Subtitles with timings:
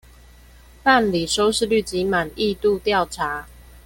[0.81, 3.45] 辦理收視率及滿意度調查